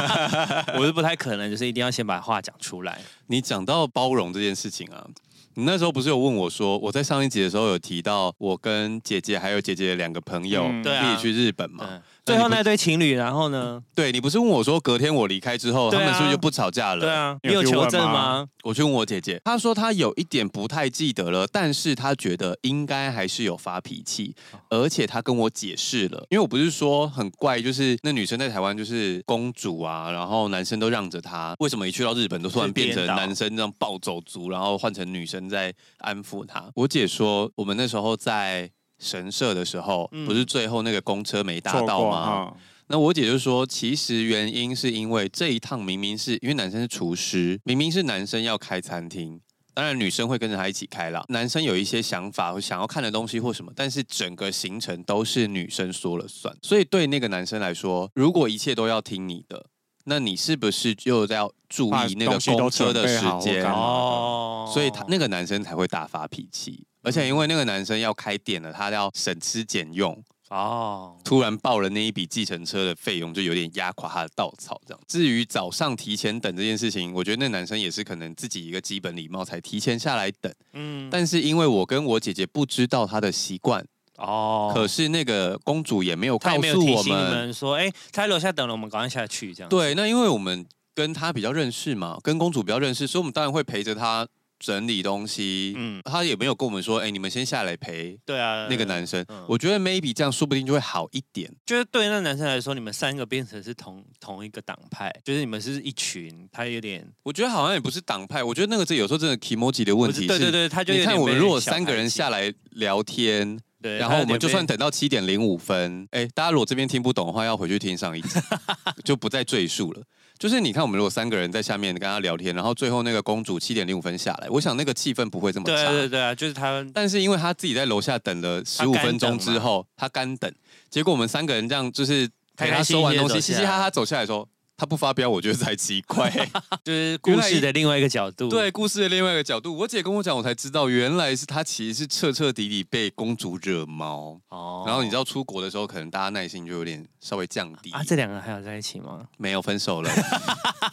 [0.78, 3.00] 我是不太可能，就是一定要先把话讲出来。
[3.28, 5.06] 你讲到包容这件事情啊。
[5.54, 12.00] 你那时候不是有问我说，我在上一集的时候有提到，我跟姐姐还有姐姐的两个朋友一起去日本嘛？
[12.28, 13.82] 最后那对情侣，然后呢？
[13.94, 17.00] 对，你不是问我说，隔天我离开之后，他们是不是就不吵架了？
[17.00, 18.46] 对啊，你有求证吗？
[18.64, 24.34] 我去问我姐姐，她说她有一点不太记得了，但是她觉得应该还是有发脾气，
[24.68, 36.70] 而且她跟我解释了，因为我不是说很怪，就是那女生在台湾就是公主啊，然后男生都让着她，为什么一去到日本都突然变成男生这样暴走族，然后换成女生在安抚她？
[36.74, 38.70] 我姐说，我们那时候在。
[38.98, 42.52] 神社的时候，不是最后那个公车没搭到吗？
[42.88, 49.38] 那我姐就说，其实原因是因为这一趟明明是因为男生是厨师，明明是男生要开餐厅，
[49.74, 51.22] 当然女生会跟着他一起开啦。
[51.28, 56.56] 男生有一些想法或想要看的东西或什么，但是整个行程都是女生说了算。
[56.62, 59.66] 所以对那个男生来说，如果一切都要听你的，
[60.04, 63.62] 那你是不是就要注意那个公车的时间？
[63.66, 66.86] 哦，所以他那个男生才会大发脾气。
[67.02, 70.16] 而且因为那个男生要开店了，他要省吃俭用
[70.50, 74.80] 哦，突然报了那一笔计程车的费用，就有点压垮他的稻草。
[74.86, 75.00] 这样。
[75.06, 80.52] 至于早上提前等这件事情，我觉得那男生也是可能自己一个基本礼貌才提前下来等。
[80.72, 83.84] 嗯，但是因为我跟我姐姐不知道他的习惯
[84.16, 89.68] 哦，可是那个公主也没有告诉我们说，哎，他在楼下等了，我们赶快下去这样。
[89.68, 94.26] 对，那因为我们跟他比较认识嘛，跟公主比较认识，所以我们当然会陪着他。
[94.58, 101.50] 整理东西，嗯，他也没有跟我们说，哎、欸，你们先下来陪，对啊，那个男生，嗯、我觉得 maybe 这样说不定就会好一点。
[101.64, 118.40] 就是对那男生来说，你们三个变成是同同一个党派，就是你们是一群，他有点，我觉得好像也不是党派，我觉得那个这有时候真的 kimoji 的问题，对对对，他就你看我们如果三个人下来聊天，对，然后我们就算等到七点零五分，哎、欸，大家如果这边听不懂的话，要回去听上一集，
[119.04, 120.02] 就不再赘述了。
[120.38, 125.90] 就是你看，我们如果三个人在下面跟他聊天，然后最后那个公主七点零五分下来，我想那个气氛不会这么差。
[125.90, 126.86] 对对对啊，就是他。
[126.94, 130.52] 但是因为他自己在楼下等了十五分钟之后，他干等，
[130.88, 134.48] 结果我们三个人这样就是陪他收完东西，嘻嘻哈哈走下来说。
[134.78, 136.30] 他不发飙，我觉得才奇怪。
[136.84, 138.48] 就是故事的另外一个角度。
[138.48, 139.76] 对，故事的另外一个角度。
[139.76, 144.40] 我姐跟我讲，我才知道，原来是他其实是彻彻底底被公主惹毛。
[144.50, 144.84] 哦。
[144.86, 147.90] 然后你知道出国的时候，可能大家耐心就有点稍微降低。
[147.90, 149.26] 啊，这两个还有在一起吗？
[149.36, 150.08] 没有，分手了。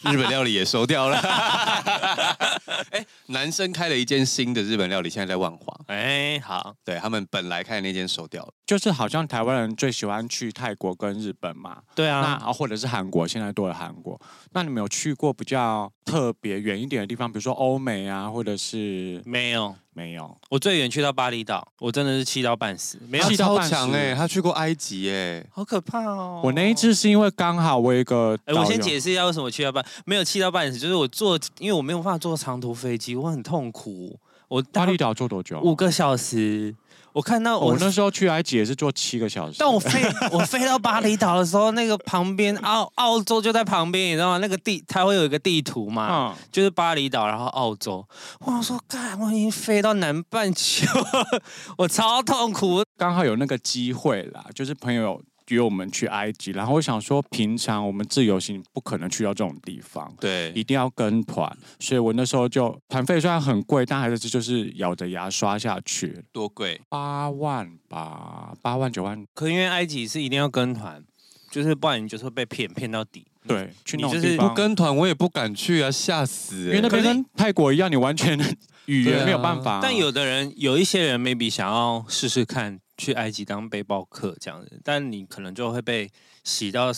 [0.02, 1.22] 日本料理也收掉了。
[2.90, 5.72] 哎，男生开了一间新的日本料理，现在在万华。
[5.86, 6.74] 哎，好。
[6.84, 8.52] 对，他们本来开的那间收掉了。
[8.66, 11.82] 就是好像台湾人最喜欢去泰国跟日本嘛。
[11.94, 12.38] 对啊。
[12.42, 13.76] 那或者是韩国，现在多了。
[13.76, 14.18] 韩国，
[14.52, 19.76] 那你们有去过比较特别远一点的地方，比如说欧美啊，或者是没有？
[19.96, 20.36] 没有。
[20.50, 22.98] 我最远去到巴厘岛，我真的是气到半死。
[23.08, 26.42] 没有气到强哎，他去过埃及哎，好可怕哦！
[26.44, 34.14] 我那一次是因为刚好我有一个，哎，我先解释一下为什么气到半没有气到半死，就是我坐，因为我没有办法坐长途飞机，我很痛苦。
[34.48, 35.60] 我巴厘岛坐多久？
[35.62, 36.74] 五个小时。
[37.16, 39.56] 我看到我，我那时候去埃及也是坐七个小时。
[39.58, 44.36] 但我飞 我飞到巴厘岛的时候，那个旁边澳澳洲就在旁边，你知道吗？
[44.36, 48.06] 那个地它会有一个地图嘛，嗯、就是巴厘岛，然后澳洲。
[48.40, 50.86] 我想说，干，我已经飞到南半球，
[51.78, 52.82] 我超痛苦。
[52.98, 55.18] 刚好有那个机会啦，就是朋友。
[55.48, 66.20] 约我们去埃及，然后我想说，平常我们自由行不可能去到这种地方，对，一定要跟团，所以我那时候就团费虽然很贵，但还是就是咬着牙刷下去。
[66.32, 66.80] 多贵？
[66.88, 69.24] 八万吧，八万九万。
[69.34, 71.02] 可因为埃及是一定要跟团，
[71.50, 73.24] 就是不然你就是会被骗骗到底。
[73.46, 76.70] 对，去那种地方不跟团我也不敢去啊，吓死、欸！
[76.70, 78.36] 因为那边跟泰国一样，你完全
[78.86, 79.80] 语言没有办法、啊。
[79.80, 82.80] 但有的人，有一些人 maybe 想要试试看。
[82.96, 86.10] 去埃及当背包客这样子，但你可能就会被
[86.44, 86.90] 洗到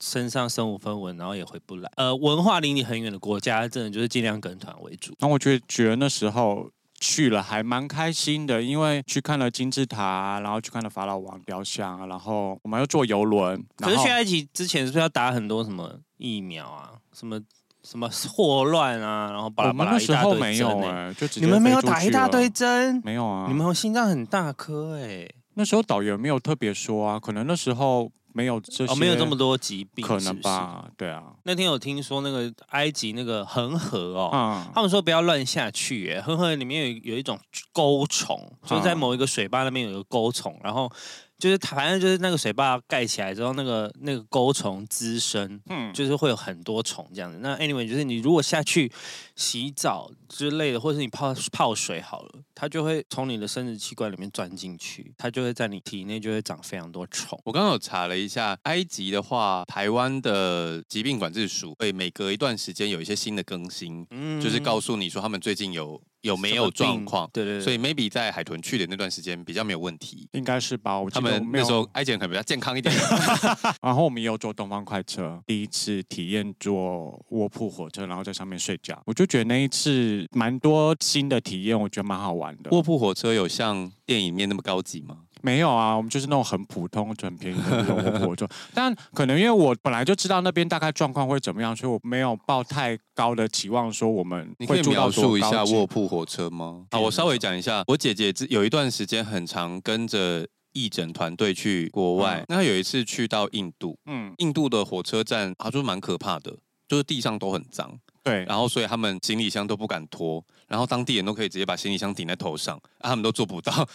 [0.00, 1.90] 身上身无分文，然后也回不来。
[1.96, 5.14] 呃，文化离你很远的国家，真的就是尽量跟团为主。
[5.20, 6.68] 那我觉得觉得那时候
[7.00, 13.64] 去了还蛮开心的，因为去看了金字塔，然后去看了法老王雕像，然后我们又坐游轮。
[13.76, 16.90] 可是去埃及之前是不是要打很多什么疫苗啊？
[17.12, 17.40] 什么
[17.84, 19.30] 什么霍乱啊？
[19.30, 20.34] 然后巴拉巴拉一大堆针、欸。
[20.34, 23.00] 我们那时候没有哎、欸，就你们没有打一大堆针？
[23.04, 25.34] 没有啊，你们心脏很大颗哎、欸。
[25.54, 30.80] 那时候导游没有特别说啊，可能那时候没有这些，哦，没有这么多疾病，可能吧？
[30.82, 31.22] 是是对啊。
[31.44, 37.38] 那天有听说那个埃及那个恒河哦，嗯、他们说不要乱下去，耶，恒河里面有有一种
[37.72, 38.36] 钩虫，
[38.66, 40.90] 就在某一个水坝那边有一个钩虫，然后
[41.38, 47.38] 就是反正就是那个水坝盖起来之后，那个那个钩虫滋生，嗯，就是会有很多虫这样子。
[47.42, 48.90] 那 anyway，就是你如果下去
[49.36, 57.38] 洗澡之类的，或者是你泡泡水好了，它就会从你的生殖器官里面钻进去，它就会在你体内就会长非常多虫。
[57.44, 66.00] 我刚刚有查了一下，埃及的话，台湾的疾病管制署会每隔一段时间有一些新的更新，嗯，就是告诉你说他们最近有。
[66.24, 67.28] 有没有状况？
[67.32, 70.98] 对，对对，所以 maybe 在海豚去的那段时间比较没有问题，应该是吧？
[70.98, 72.94] 我他们那时候埃及可能比较健康一点。
[73.82, 82.70] 然后我们也有坐东方快车，第一次体验坐卧铺火车，然后在上面睡觉，我就觉得那一次蛮多新的体验，我觉得蛮好玩的。
[82.70, 85.18] 卧铺火车有像电影里面那么高级吗？
[85.44, 88.48] 没有啊，我们就是那种很普通、很便宜的那种火车。
[88.72, 95.34] 但可能因为我本来就知道那边大概状况会怎么样，所以我没有抱太高的期望，说我们会住到多高。
[95.34, 96.86] 你可以描述一下卧铺火车吗？
[96.88, 97.84] 啊，我稍微讲一下。
[97.86, 102.40] 我姐姐有一段时间很常跟着义诊团队去国外。
[102.40, 106.56] 嗯、那她有一次去到印度，嗯，印度的火车站，她说蛮可怕的，
[106.88, 107.98] 就是地上都很脏。
[108.24, 113.70] 对，然后所以他们行李箱都不敢拖，然后当地人都可以直接把行李箱顶在头上，啊、他们都做不到。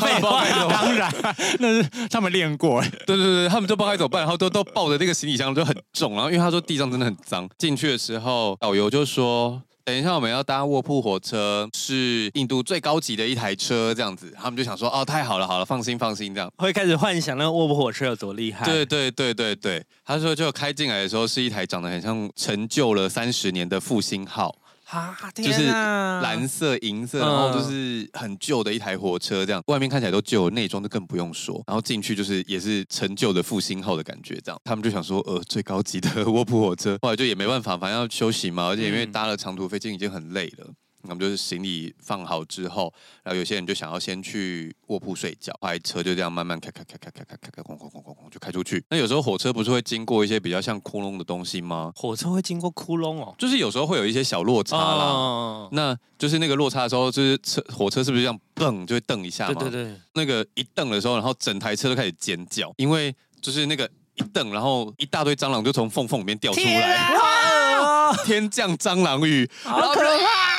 [0.00, 1.12] 废话， 当然，
[1.58, 2.80] 那是他们练过。
[3.04, 9.60] 对对对，他们就不知道该怎么办，然后都都抱着那个行李箱就很重，然后因为他说地上真的很脏，进去的时候导游就说。
[9.88, 18.66] 等一下，我们要搭卧铺火车，是印度最高级的一台车，这样子，他们就想说，哦，太好了，好了，放心，放心，这样会开始幻想那个卧铺火车有多厉害。
[18.66, 24.54] 对对对对对，他说就开进来的时候是一台长得很像陈旧了三十年的复兴号。
[24.90, 25.16] 啊！
[25.34, 31.62] 就是蓝色、银色，然后就是很旧的一台火车，这样外面看起来都旧，内装就更不用说。
[31.66, 40.66] 然后进去就是也是陈旧的复兴号的感觉，这样他们就想说，呃，最高级的 卧铺火车，后来就也没办法，反正要休息嘛，而且因为搭了长途飞机已经很累了。
[41.02, 48.84] 那么就是行李放好之后，然后有些人就想要先去卧铺睡觉，然车就这样慢慢开开开开开开开开，哐哐哐哐就开出去。
[48.90, 51.92] 那有时候火车不是会经过一些比较像窟窿的东西吗？
[51.94, 55.68] 火车会经过窟窿哦，就是有时候会有一些小落差啦。
[55.72, 59.46] 那就是那个落差的时候，就是车火车是不是这样蹦就会蹬一下？
[59.46, 59.94] 对对对。
[60.14, 67.14] 那个一蹬的时候，然后整台车都开始尖叫，因为就是那个一蹬，然后一大堆蟑螂就从缝缝里面掉出来，
[68.26, 70.57] 天降蟑螂雨，好可怕。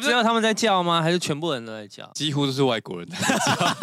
[0.00, 1.02] 只有他们在叫吗？
[1.02, 2.10] 还是全部人都在叫？
[2.14, 3.76] 几乎都是外国人在叫。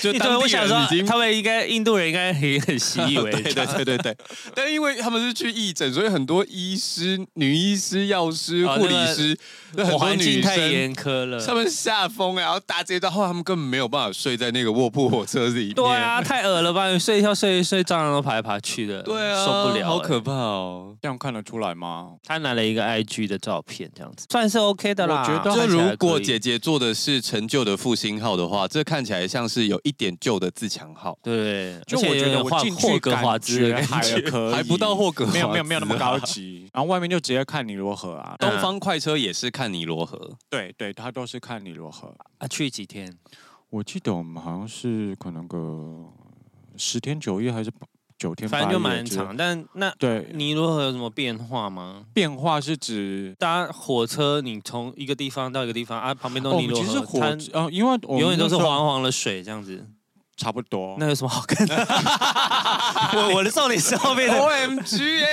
[0.00, 3.66] 就对我想说，他们应该印度人应该也很习以为 常。
[3.66, 4.16] 对对对对。
[4.54, 9.38] 但因为他们是去义诊，所以很多医师、女医师、药师、护理师，
[9.76, 11.44] 很多女生太严苛了。
[11.44, 15.74] 他们下风，然后大街道后，他们根本没有办法睡在那个卧铺火车里面。
[15.74, 16.90] 对啊，太恶了吧！
[16.90, 19.02] 你睡一觉睡一睡，蟑螂都爬来爬去的。
[19.02, 20.96] 对啊，受不了，好可怕哦！
[21.02, 22.12] 这样看得出来吗？
[22.24, 25.20] 他拿了一个 IG 的照片，这样子算是 OK 的啦。
[25.20, 25.43] 我觉得。
[25.44, 31.18] 就如果姐姐做的是陈旧的复兴号的话，这看起来像是有一点旧的自强号。
[31.22, 36.68] 对，就我觉得我进去感觉还可以，还不到 霍格，没有没有没有那么高级。
[36.72, 40.36] 然后外面就直接看尼罗河啊，东方快车也是看尼罗河。
[40.48, 42.46] 对对，他都是看尼罗河啊。
[42.48, 43.16] 去几天？
[43.70, 46.04] 我记得我们好像是可能个
[46.76, 47.70] 十天九夜还是？
[48.24, 52.04] 九天，反正就蛮长，但那对尼罗河有什么变化吗？
[52.14, 57.20] 变化是指搭火车，你从一个地方到一个地方啊，旁边都尼罗河，其实火
[57.52, 59.86] 哦，因为永远都是黄黄的水这样子。
[60.36, 61.76] 差不多，那有什么好看的？
[63.14, 65.26] 我我的重点是后面的 OMG 耶！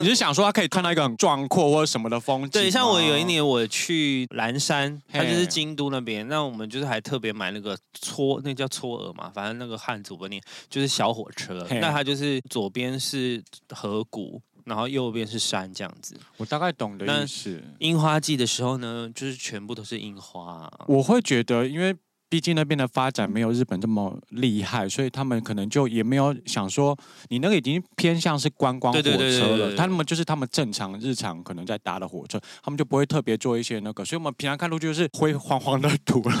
[0.00, 2.50] 你是想说他可以看到一个很壮阔或者什么的风景？
[2.50, 11.64] 对，像我有一年我去蓝山，它就是京都那边，那我们就是还特别买那个搓，那、叫搓耳嘛，反正那个汉族不念，就是小火车。
[11.80, 16.18] 那它就是左边是河谷，然后右边是山这样子。
[16.38, 17.62] 我大概懂的意思。
[17.78, 20.68] 樱花季的时候呢，就是全部都是樱花。
[20.88, 21.94] 我会觉得，因为。
[22.30, 26.96] 毕竟那边的发展没有日本这么厉害，所以他们可能就也没有想说，
[27.28, 29.74] 你那个已经偏向是观光火车了。
[29.74, 34.04] 他们就是他们正常日常可能在搭的火车，他们就不会特别做一些那个。
[34.04, 36.36] 所以我们平常看路就是灰黄黄的土了。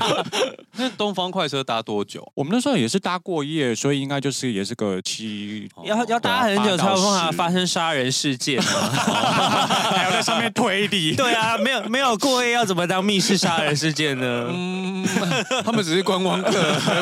[0.78, 2.22] 那东方快车搭多久？
[2.36, 11.16] 我们那时候也是搭过夜，所以应该就是也是个七，要要搭很久才有办法发生杀人事件， 还要在上面推理。
[11.16, 14.50] 对啊，没有没有过夜要怎么当密室杀人事件呢？
[14.52, 15.05] 嗯。
[15.64, 16.52] 他们只是观光客，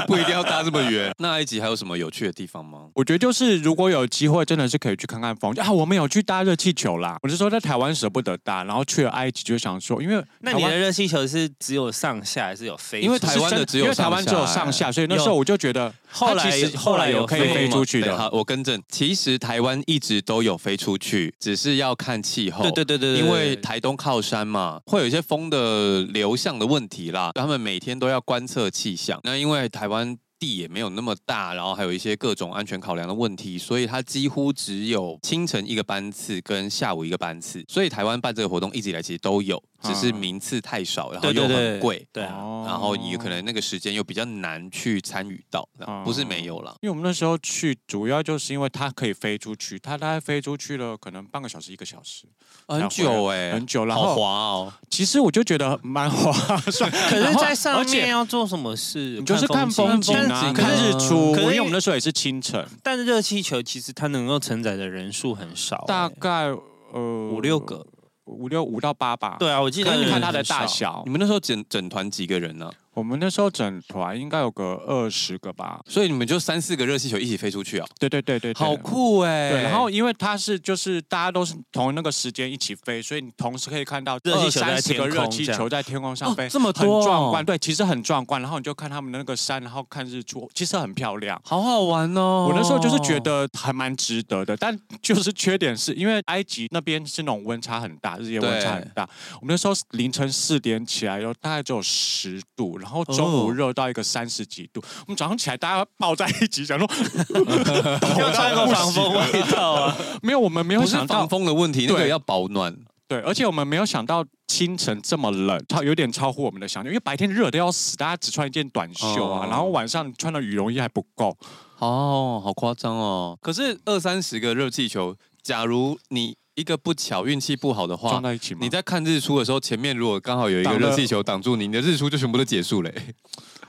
[0.06, 1.12] 不一定要搭这么远。
[1.18, 2.86] 那埃及还有什么有趣的地方吗？
[2.94, 5.72] 我觉得就是如果有机会，真的是可以去看看风景啊。
[5.72, 13.00] 我们有去搭热气球啦，我是说在台湾舍不得搭，然后去了埃及就想说，因为那你的热气球是只有上下还是有飞？
[13.00, 18.16] 因为台湾的只有上下，因为台湾只有上下，所以那时候我就觉得后来后来有可以飞出去的。
[18.16, 22.62] 好，我更正，其实台湾一直都有飞出去，只是要看气候。
[22.62, 27.93] 对对对对，因为台东靠山嘛，会有一些风的流向的问题啦，他们每天。
[27.98, 37.64] 都要观测气象，那因为台湾地也没有那么大，然后还有一些各种安全考量的问题，所以它几乎只有清晨一个班次跟下午一个班次。
[37.68, 42.06] 所以台湾办这个活动一直以来其实都有，只是名次太少，然后又很贵。
[42.12, 45.68] 对，然后你可能那个时间又比较难去参与到，
[46.04, 46.74] 不是没有了。
[46.80, 52.24] 因为我们那时候去，主要就是因为它可以飞出去，它大概飞出去了可能半个小时一个小时，
[52.66, 54.72] 很久哎、欸，很久，然后好滑哦。
[54.90, 56.32] 其实我就觉得蛮划
[56.70, 59.16] 算， 可是在上面要做什么事？
[59.18, 61.32] 你就是看风景啊，看日出。
[61.32, 66.54] 可是因为我们那时候也是清晨，但是热气球其实它能够承载的人数很少、欸，大概
[66.92, 67.84] 呃五六个，
[68.24, 69.36] 五六五到八吧。
[69.38, 71.02] 对啊，我记得你看它的大小。
[71.04, 72.72] 你们那时候整整团几个人呢、啊？
[72.94, 77.86] 我们那时候整团应该有个二十个吧，所以你们就三四个热气球一起飞出去啊？
[77.98, 79.50] 对对对对，好酷哎！
[79.50, 87.44] 对，然后因为它是就是大家都是同那个时间一起飞，所以你同时可以看到二三十个热气球在天空上飞，这么多，很壮观。
[87.44, 88.40] 对，其实很壮观。
[88.40, 92.46] 然后你就看他们的那个山，然后看日出，其实很漂亮，好好玩哦。
[92.48, 99.08] 我那时候就是觉得还蛮值得的，但就是缺点是因为埃及那边是那种温差很大，日夜温差很大。
[99.40, 103.64] 我们那时候凌晨四点起来，然后大概只有十度，然后中午热。
[103.74, 106.86] 到一个三十几度，我们早上起来大家抱在一起，想说
[108.20, 109.96] 要穿一个防风外套啊。
[110.22, 112.76] 没有，我们没有想到防风的问题，那个要保暖。
[113.08, 116.92] 对，而且我们没有想到清晨这么冷，超有点超乎我们的想象。
[116.92, 121.36] 因为白天热的要死，大家只穿一件短袖啊，然后晚上穿的羽绒衣还不够。
[121.78, 123.36] 哦，好夸张哦！
[123.42, 128.60] 可是二三十个热气球，假如你一个不巧运气不好的话，撞在一起吗？
[128.62, 132.92] 你在看日出的时候，前面如果刚好有一个热气球挡住你，你的日出就全部都结束了。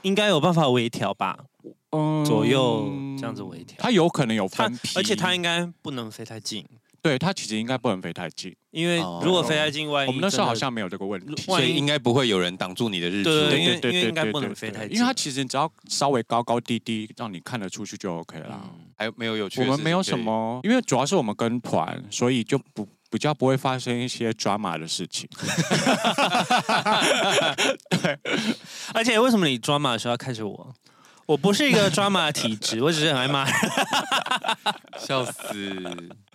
[0.02, 1.36] 应该有办法微调吧？
[1.90, 6.64] 嗯，左右这样子微调，它有可能有分批，而且它应该不能飞太近。
[7.02, 13.30] 对，它其实应该不能飞太近，因为如果飞在境外我们那时候好像没有这个问题，所以应该不会有人挡住你的日出。
[13.30, 18.70] 对，因为因为应该不能飞太近，因为它其实只要稍微高高低低，让你看得出去就 OK 了。
[18.98, 19.62] 还有没有有趣？
[19.62, 22.86] 我们没有什么，因为主要是我们跟团，所以就不。
[23.08, 25.28] 比较不会发生一些 drama 的事情。
[27.88, 28.18] 对，
[28.92, 30.74] 而且为什么你 drama 的时候要看着我？
[31.24, 33.54] 我不是一个 drama 的体质，我只是很爱骂人。
[34.98, 35.72] 笑死！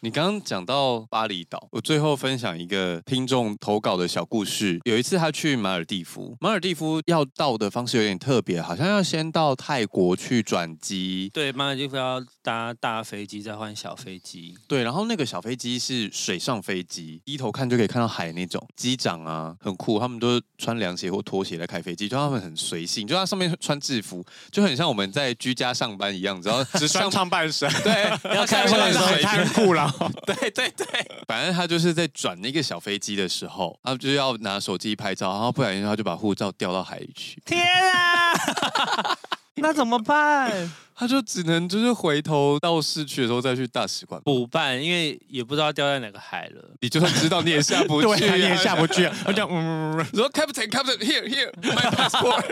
[0.04, 4.80] 你刚刚讲到巴厘岛，我最后分享一个听众投稿的小故事。
[4.84, 11.30] 有一次他去马尔地夫，马尔地夫要到的方式有点特别，好像要先到泰国去转机。
[11.32, 14.58] 对，马尔地夫要搭大飞机，再换小飞机。
[14.68, 18.68] 对，然后那个小飞机是水上飞机，低头看就可以看到海那种。
[18.76, 27.72] 机长啊，很酷，他们都穿凉鞋或拖鞋来开飞机，就他们很随性，就他上面穿制服，就很像我们在居家上班一样，只要 只穿上半身。
[27.84, 29.90] 对， 要开会的时候太酷了。
[30.26, 30.86] 对对对，
[31.28, 37.42] 反正他就是在转那个小飞机的时候，他就要拿手机拍照，然后不小心他就把护照掉到海里去。
[37.46, 39.18] 天啊！
[39.62, 40.72] 那怎么办？
[40.94, 46.62] 他就只能就是回头到市区的时候再去大使馆补办，因为也不知道掉在哪个海了。
[46.80, 49.06] 你就算知道你也下不 去，你也下不去。
[49.06, 52.44] 啊他讲嗯，说 Captain Captain here here my passport，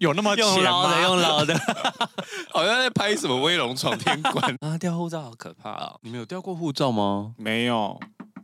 [0.00, 1.58] 有那么用老的用老的，
[2.52, 4.76] 好像在拍什么威龙闯天关啊！
[4.78, 5.98] 掉护照好可怕哦！
[6.02, 7.32] 你们有掉过护照吗？
[7.38, 7.98] 没有。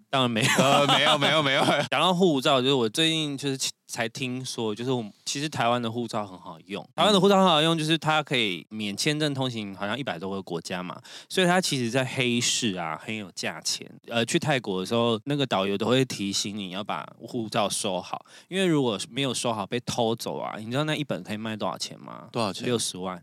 [0.09, 1.63] 当然没有，呃，没有，没有，没有。
[1.91, 6.83] 讲到护照，就是我最近就是才听说，就是我们其实台湾的护照很好用。
[6.95, 11.01] 台湾的护照很好用，就是它可以免签证通行，好像一百多个国家嘛。
[11.29, 13.91] 所以它其实，在黑市啊很有价钱。
[14.07, 22.29] 呃，去泰国的时候，那个导游都会提醒你要把护照收好，因为如果没有收好被偷走啊，你知道那一本可以卖多少钱吗？
[22.31, 22.65] 多少钱？
[22.65, 23.23] 六十万。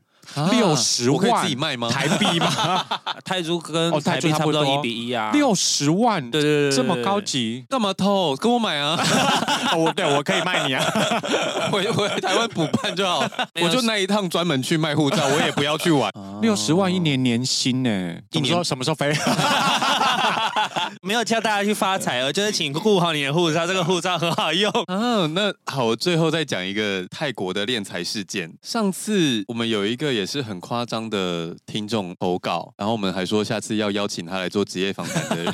[0.51, 1.89] 六十万，我可以自己卖吗？
[1.89, 2.85] 台币吗？
[3.23, 5.31] 泰铢跟台币差不多一比一啊。
[5.33, 8.35] 六十万，对对对，这么高级，干嘛偷？
[8.37, 8.97] 跟我买啊！
[9.77, 10.83] 我对我可以卖你啊，
[11.71, 13.23] 回回台湾补办就好。
[13.61, 16.11] 我就那一趟专门去卖护照，我也不要去玩。
[16.41, 18.15] 六十万一年年薪呢？
[18.31, 19.13] 你说什么时候飞？
[21.03, 24.71] 没有叫大家去发财哦，就是请顾好你的护照，这个护照很好用。
[24.87, 28.53] 啊，那好，我最后再讲一个泰国的敛财事件。
[28.61, 30.13] 上次我们有一个。
[30.13, 35.53] 也是很夸张的听众投稿，然后我们还说下次要邀请他来做职业访谈的人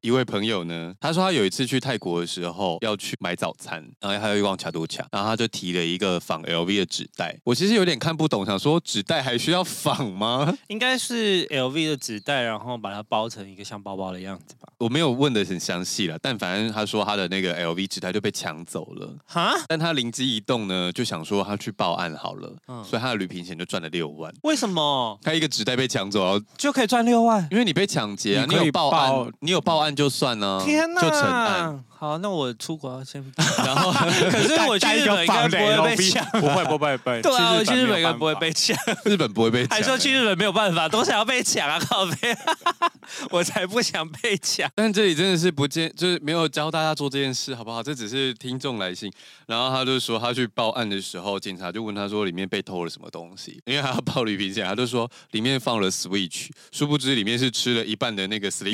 [0.00, 0.94] 一位朋友呢。
[1.00, 7.38] 他说他有一次去泰国的时候要去买早餐，然后还有一逛卡都卡，然后他就提了一个仿 LV 的纸袋。
[7.44, 10.52] 我其实有点看不懂，想说纸袋还需要仿吗？
[10.68, 14.68] 应该是 LV 的纸袋，然后把它包成一个像包包的样子吧。
[14.78, 19.16] 我没有问的很详细了，但反正他说他的那个 LV 纸袋就被抢走了。
[19.26, 19.52] 哈？
[19.68, 24.32] 但他灵机一动呢，就想说他去报案好了，嗯、所以他的旅行险就赚了六万。
[24.42, 25.18] 为什么？
[25.22, 27.46] 他一个纸袋被抢走，然后就可以赚六万？
[27.50, 28.46] 因为你被抢劫啊！
[28.48, 31.84] 你，你有报案，你有报案就算了，天哪，就成案。
[32.00, 33.22] 好，那我出国要先，
[33.58, 38.74] 然后可是 我去日本应该不会被抢，不会不会不会，对啊，我去日本应该不会被抢，
[39.04, 42.34] 日本不会被抢，还说去日本没有办法，都想要被抢啊，靠背，
[43.28, 44.66] 我才不想被抢。
[44.74, 47.82] 但这里真的是不见，就是没有教大家做这件事，好不好？
[47.82, 49.12] 这只是听众来信，
[49.46, 58.64] 然后他就说他去报案的时候，警察就问他说里面被偷了什么东西，因为他要报旅行险，他就说里面放了 Switch，殊不知里面是吃了一半的那个是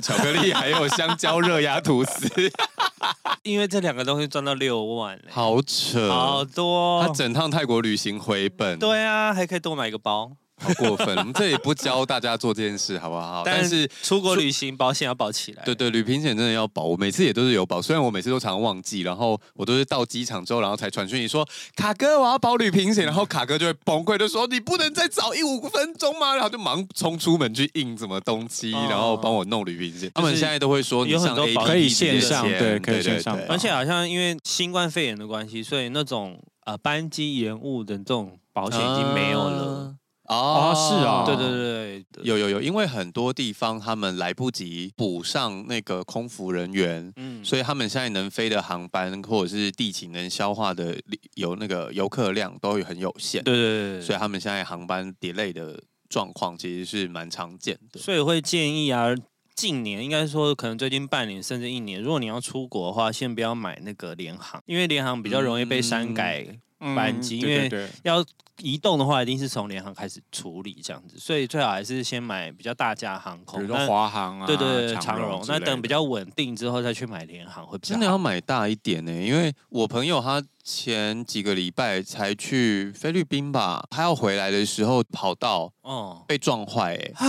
[0.00, 2.28] 巧克力，还有香蕉热压吐司。
[3.42, 7.02] 因为这两个东西赚到六万，好扯，好多。
[7.02, 10.32] 他整趟泰国旅行回本，对啊，还可以多买一个包。
[10.56, 11.16] 好过分！
[11.16, 13.42] 我们这里不教大家做这件事，好不好？
[13.44, 15.62] 但是出国旅行保险要保起来。
[15.64, 16.84] 对对，旅平险真的要保。
[16.84, 30.10] 我每次也都是有保，虽然我每次都常常忘记，然后我都是到机场之后，然后才传讯你说：“卡哥，我要保旅平险。”然后卡哥就会崩溃，就说：“你不能再早一五分钟吗？”然后就忙冲出门去印什么东西，然后帮我弄旅平险。
[30.14, 31.34] 他们现在都会说：“你上
[31.64, 39.96] 可以线上，对，可以线上。”而且好像因为新冠肺炎的关系，所以那种呃班机延误的这种保险已经没有了。
[40.26, 50.96] 哦，是啊，对对对，有有有，因为很多地方他们来不及补上那个空服人员，嗯，所以他们现在能飞的航班或者是地勤能消化的
[51.34, 59.14] 有那个游客量都很有限，对对对，所以他们现在航班 delay 的状况其实是蛮常见的，所以会建议啊，
[59.54, 66.46] 近年应该说可能最近半年甚至一年，如果你要出国的话，先不要买那个联航，因为联航比较容易被删改。
[66.84, 68.24] 嗯班机，因为要
[68.58, 75.42] 移动的话，一定是从联航开始处理这样子，所以最好还是先买比较大家航空，比如说华航啊，对对对，长荣。
[75.48, 77.98] 那等比较稳定之后再去买联航会比较好。
[77.98, 87.26] 真的要买大一点呢，因为我朋友他前几个礼拜才去菲律宾吧，他要回来的时候跑道哦被撞坏哎，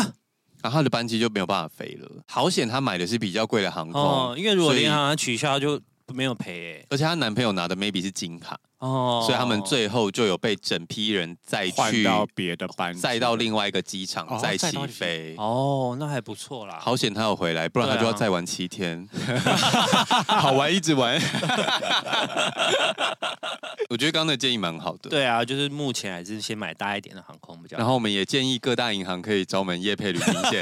[0.62, 2.12] 然后他的班机就没有办法飞了。
[2.28, 5.82] 好险他买的是比较贵的航空，因为如果联航取消就
[6.14, 6.86] 没有赔哎。
[6.92, 8.60] 而且她男朋友拿的 maybe 是金卡。
[8.80, 15.36] 哦，所以他们最后就有被整批人再去到别的班，再到另外一个机场再起飞。
[15.38, 16.78] 哦，那还不错啦。
[16.80, 19.08] 好险他有回来，不然他就要再玩七天。
[20.28, 21.20] 好玩，一直玩。
[23.90, 25.10] 我觉得刚刚的建议蛮好的。
[25.10, 27.80] 对啊，就是目前还是先买大一点的航空比较好。
[27.80, 30.62] 然后我们也建议各大银行可以找我们业配旅行线。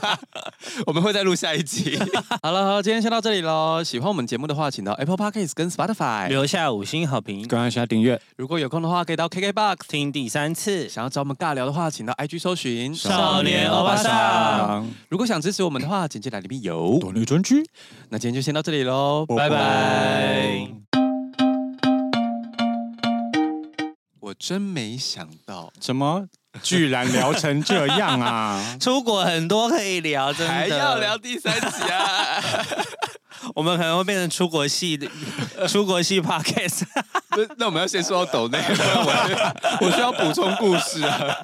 [0.86, 1.98] 我们会再录下一集。
[2.42, 3.82] 好了，好，今天先到这里喽。
[3.82, 7.48] 喜欢我们节目的话，请到 Apple Podcast 跟 Spotify 留下五星好评。
[7.48, 10.88] 赶快下订阅，如果有空的话，可以到 KKBOX 听第三次。
[10.88, 14.86] 想要找我们尬聊的话，请到 IG 搜寻少年欧巴桑。
[15.08, 17.64] 如果想支持我们的话，简介栏里面有多内专区。
[18.10, 20.68] 那今天就先到这里喽，拜拜。
[24.20, 26.26] 我真没想到，怎么
[26.62, 28.62] 居然聊成这样啊？
[28.80, 32.42] 出国很多可以聊，真的还要聊第三集啊？
[33.54, 35.06] 我们可能会变成出国系的
[35.68, 36.82] 出国系 podcast。
[37.58, 38.58] 那我们要先说到抖内，
[39.80, 41.36] 我需要补充故事啊。